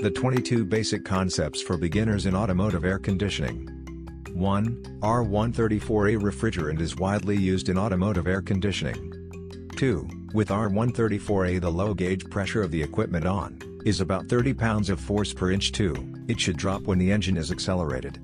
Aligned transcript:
The 0.00 0.10
22 0.10 0.64
basic 0.64 1.04
concepts 1.04 1.60
for 1.60 1.76
beginners 1.76 2.24
in 2.24 2.34
automotive 2.34 2.86
air 2.86 2.98
conditioning. 2.98 3.66
1. 4.32 4.98
R134A 5.02 6.18
refrigerant 6.18 6.80
is 6.80 6.96
widely 6.96 7.36
used 7.36 7.68
in 7.68 7.76
automotive 7.76 8.26
air 8.26 8.40
conditioning. 8.40 9.68
2. 9.76 10.08
With 10.32 10.48
R134A 10.48 11.60
the 11.60 11.70
low 11.70 11.92
gauge 11.92 12.24
pressure 12.30 12.62
of 12.62 12.70
the 12.70 12.82
equipment 12.82 13.26
on, 13.26 13.60
is 13.84 14.00
about 14.00 14.26
30 14.26 14.54
pounds 14.54 14.88
of 14.88 14.98
force 14.98 15.34
per 15.34 15.50
inch 15.50 15.70
2, 15.72 16.24
it 16.28 16.40
should 16.40 16.56
drop 16.56 16.80
when 16.84 16.96
the 16.96 17.12
engine 17.12 17.36
is 17.36 17.52
accelerated. 17.52 18.18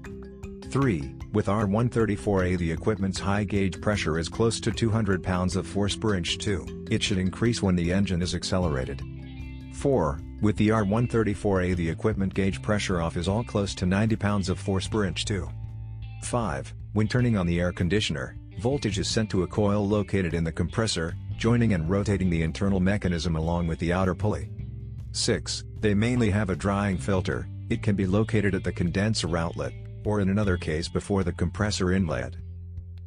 3. 0.70 1.14
With 1.34 1.45
R134A 1.45 2.56
the 2.56 2.72
equipment's 2.72 3.20
high 3.20 3.45
gauge 3.45 3.82
pressure 3.82 4.18
is 4.18 4.30
close 4.30 4.61
to 4.61 4.72
200 4.72 5.22
pounds 5.22 5.56
of 5.56 5.66
force 5.66 5.95
per 5.95 6.14
inch 6.14 6.38
2, 6.38 6.86
it 6.90 7.02
should 7.02 7.18
increase 7.18 7.62
when 7.62 7.77
the 7.77 7.93
engine 7.93 8.22
is 8.22 8.34
accelerated. 8.34 9.02
4. 9.76 10.20
With 10.40 10.56
the 10.56 10.68
R134A 10.68 11.76
the 11.76 11.88
equipment 11.88 12.32
gauge 12.32 12.62
pressure 12.62 13.00
off 13.00 13.16
is 13.16 13.28
all 13.28 13.44
close 13.44 13.74
to 13.74 13.86
90 13.86 14.16
pounds 14.16 14.48
of 14.48 14.58
force 14.58 14.88
per 14.88 15.04
inch 15.04 15.24
2. 15.26 15.48
5. 16.22 16.74
When 16.94 17.06
turning 17.06 17.36
on 17.36 17.46
the 17.46 17.60
air 17.60 17.72
conditioner, 17.72 18.36
voltage 18.58 18.98
is 18.98 19.06
sent 19.06 19.28
to 19.30 19.42
a 19.42 19.46
coil 19.46 19.86
located 19.86 20.32
in 20.32 20.44
the 20.44 20.52
compressor, 20.52 21.14
joining 21.36 21.74
and 21.74 21.90
rotating 21.90 22.30
the 22.30 22.42
internal 22.42 22.80
mechanism 22.80 23.36
along 23.36 23.66
with 23.66 23.78
the 23.78 23.92
outer 23.92 24.14
pulley. 24.14 24.50
6. 25.12 25.64
They 25.80 25.94
mainly 25.94 26.30
have 26.30 26.48
a 26.48 26.56
drying 26.56 26.96
filter, 26.96 27.46
it 27.68 27.82
can 27.82 27.96
be 27.96 28.06
located 28.06 28.54
at 28.54 28.64
the 28.64 28.72
condenser 28.72 29.36
outlet, 29.36 29.74
or 30.04 30.20
in 30.20 30.30
another 30.30 30.56
case 30.56 30.88
before 30.88 31.22
the 31.22 31.32
compressor 31.32 31.92
inlet. 31.92 32.36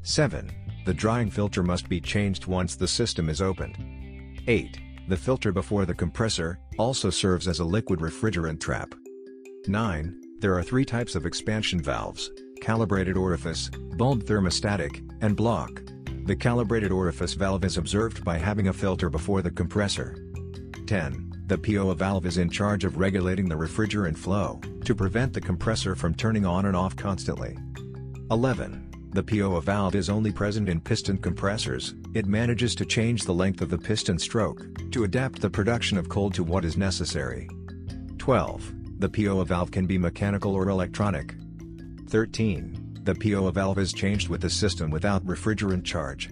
7. 0.03 0.51
The 0.85 0.93
drying 0.93 1.31
filter 1.31 1.63
must 1.63 1.89
be 1.89 1.99
changed 1.99 2.45
once 2.45 2.75
the 2.75 2.87
system 2.87 3.27
is 3.27 3.41
opened. 3.41 3.75
8. 4.47 4.79
The 5.09 5.17
filter 5.17 5.51
before 5.51 5.87
the 5.87 5.95
compressor, 5.95 6.59
also 6.77 7.09
serves 7.09 7.47
as 7.47 7.57
a 7.57 7.65
liquid 7.65 7.99
refrigerant 7.99 8.61
trap. 8.61 8.93
9. 9.65 10.21
There 10.37 10.55
are 10.55 10.61
three 10.61 10.85
types 10.85 11.15
of 11.15 11.25
expansion 11.25 11.81
valves, 11.81 12.29
calibrated 12.61 13.17
orifice, 13.17 13.71
bulb 13.97 14.25
thermostatic, 14.25 15.01
and 15.21 15.35
block. 15.35 15.81
The 16.25 16.35
calibrated 16.35 16.91
orifice 16.91 17.33
valve 17.33 17.65
is 17.65 17.77
observed 17.77 18.23
by 18.23 18.37
having 18.37 18.67
a 18.67 18.73
filter 18.73 19.09
before 19.09 19.41
the 19.41 19.49
compressor. 19.49 20.15
10. 20.85 21.43
The 21.47 21.57
POA 21.57 21.95
valve 21.95 22.27
is 22.27 22.37
in 22.37 22.51
charge 22.51 22.85
of 22.85 22.97
regulating 22.97 23.49
the 23.49 23.55
refrigerant 23.55 24.15
flow, 24.15 24.61
to 24.85 24.93
prevent 24.93 25.33
the 25.33 25.41
compressor 25.41 25.95
from 25.95 26.13
turning 26.13 26.45
on 26.45 26.67
and 26.67 26.77
off 26.77 26.95
constantly. 26.95 27.57
11. 28.29 28.88
The 29.11 29.23
POA 29.23 29.61
valve 29.61 29.95
is 29.95 30.09
only 30.09 30.31
present 30.31 30.69
in 30.69 30.79
piston 30.79 31.17
compressors, 31.17 31.95
it 32.13 32.27
manages 32.27 32.75
to 32.75 32.85
change 32.85 33.23
the 33.23 33.33
length 33.33 33.61
of 33.61 33.69
the 33.69 33.77
piston 33.77 34.19
stroke, 34.19 34.63
to 34.91 35.03
adapt 35.03 35.41
the 35.41 35.49
production 35.49 35.97
of 35.97 36.09
cold 36.09 36.35
to 36.35 36.43
what 36.43 36.63
is 36.63 36.77
necessary. 36.77 37.49
12. 38.19 38.99
The 38.99 39.09
POA 39.09 39.45
valve 39.45 39.71
can 39.71 39.87
be 39.87 39.97
mechanical 39.97 40.53
or 40.53 40.69
electronic. 40.69 41.33
13. 42.09 43.01
The 43.03 43.15
POA 43.15 43.51
valve 43.51 43.79
is 43.79 43.93
changed 43.93 44.29
with 44.29 44.41
the 44.41 44.49
system 44.49 44.91
without 44.91 45.25
refrigerant 45.25 45.85
charge. 45.85 46.29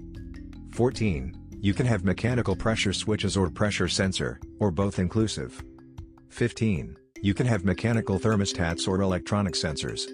14. 0.74 1.36
You 1.60 1.74
can 1.74 1.88
have 1.88 2.06
mechanical 2.06 2.56
pressure 2.56 2.94
switches 2.94 3.36
or 3.36 3.50
pressure 3.50 3.88
sensor, 3.88 4.40
or 4.60 4.70
both 4.70 5.00
inclusive. 5.00 5.64
15. 6.30 6.96
You 7.24 7.34
can 7.34 7.48
have 7.48 7.66
mechanical 7.66 8.20
thermostats 8.20 8.88
or 8.88 9.02
electronic 9.02 9.56
sensors. 9.56 10.08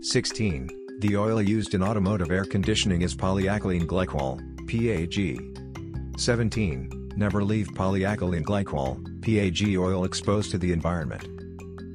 16. 0.00 0.81
The 1.02 1.16
oil 1.16 1.42
used 1.42 1.74
in 1.74 1.82
automotive 1.82 2.30
air 2.30 2.44
conditioning 2.44 3.02
is 3.02 3.12
polyalkylene 3.12 3.86
glycol, 3.86 4.38
PAG. 4.68 6.16
17. 6.16 7.12
Never 7.16 7.42
leave 7.42 7.66
polyalkylene 7.70 8.44
glycol, 8.44 9.02
PAG 9.20 9.76
oil 9.76 10.04
exposed 10.04 10.52
to 10.52 10.58
the 10.58 10.70
environment. 10.70 11.26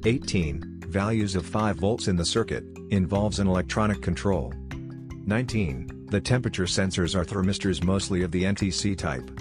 18. 0.06 0.82
Values 0.88 1.38
of 1.38 1.46
5 1.46 1.78
volts 1.78 2.10
in 2.10 2.18
the 2.18 2.26
circuit, 2.26 2.66
involves 2.90 3.40
an 3.40 3.48
electronic 3.48 4.02
control. 4.02 4.54
19. 5.26 6.08
The 6.12 6.20
temperature 6.20 6.66
sensors 6.66 7.16
are 7.16 7.24
thermistors 7.24 7.82
mostly 7.82 8.24
of 8.24 8.32
the 8.32 8.44
NTC 8.44 8.98
type. 8.98 9.32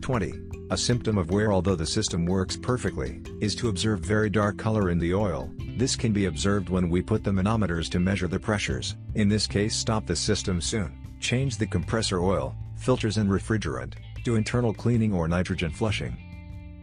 20. 0.00 0.32
A 0.70 0.78
symptom 0.78 1.18
of 1.18 1.30
wear 1.30 1.52
although 1.52 1.76
the 1.76 1.84
system 1.84 2.24
works 2.24 2.56
perfectly, 2.56 3.20
is 3.42 3.54
to 3.56 3.68
observe 3.68 4.00
very 4.00 4.30
dark 4.30 4.56
color 4.56 4.88
in 4.88 4.98
the 4.98 5.12
oil, 5.12 5.50
this 5.76 5.96
can 5.96 6.12
be 6.12 6.26
observed 6.26 6.68
when 6.68 6.88
we 6.88 7.02
put 7.02 7.24
the 7.24 7.30
manometers 7.30 7.88
to 7.90 7.98
measure 7.98 8.28
the 8.28 8.38
pressures, 8.38 8.96
in 9.14 9.28
this 9.28 9.46
case 9.46 9.74
stop 9.74 10.06
the 10.06 10.16
system 10.16 10.60
soon, 10.60 10.96
change 11.20 11.56
the 11.56 11.66
compressor 11.66 12.20
oil, 12.20 12.54
filters 12.76 13.16
and 13.16 13.28
refrigerant, 13.28 13.94
do 14.24 14.36
internal 14.36 14.72
cleaning 14.72 15.12
or 15.12 15.28
nitrogen 15.28 15.70
flushing. 15.70 16.16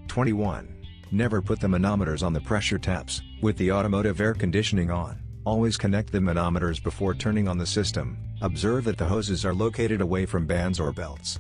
21. 0.08 0.68
Never 1.12 1.42
put 1.42 1.60
the 1.60 1.68
manometers 1.68 2.24
on 2.24 2.34
the 2.34 2.42
pressure 2.42 2.78
taps, 2.78 3.22
with 3.42 3.58
the 3.58 3.72
automotive 3.72 4.22
air 4.22 4.34
conditioning 4.34 4.92
on, 4.92 5.22
always 5.46 5.78
connect 5.78 6.12
the 6.12 6.20
manometers 6.20 6.82
before 6.82 7.14
turning 7.14 7.48
on 7.48 7.58
the 7.58 7.66
system, 7.66 8.18
observe 8.42 8.84
that 8.84 8.98
the 8.98 9.06
hoses 9.06 9.46
are 9.46 9.54
located 9.54 10.02
away 10.02 10.26
from 10.26 10.46
bands 10.46 10.80
or 10.80 10.92
belts. 10.92 11.40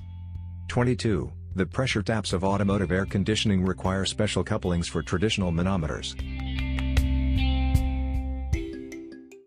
22. 0.67 1.31
The 1.55 1.65
pressure 1.65 2.01
taps 2.01 2.31
of 2.31 2.45
automotive 2.45 2.93
air 2.93 3.05
conditioning 3.05 3.65
require 3.65 4.05
special 4.05 4.41
couplings 4.41 4.87
for 4.87 5.03
traditional 5.03 5.51
manometers. 5.51 6.15